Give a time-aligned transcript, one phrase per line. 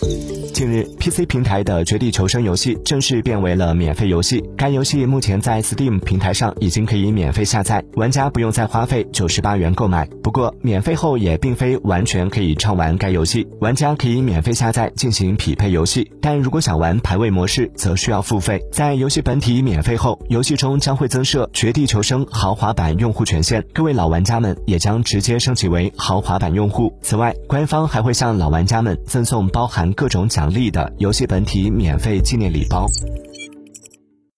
[0.00, 0.37] Thank you.
[0.58, 4.42] 近日，PC 平台的《绝地求生》游戏正式变为了免费游戏。
[4.56, 10.04] 该游戏目前在 Steam 平台上已经可以免费下载，玩家不用再花费九十八元购买。
[10.20, 18.60] 不过，免费后也并非完全可以畅玩该游戏，玩家可以免费下载进行匹配游戏，但如果想玩排位模式，则需要付费。
[18.72, 26.92] 在游戏本体免费后，游戏中将会增设《绝地求生》豪华版用户权限，各位老玩家们也将直接升级为豪华版用户。
[27.00, 30.47] 此外，官方还会向老玩家们赠送包含各种奖。
[30.48, 32.86] 奖励的游戏本体免费纪念礼包。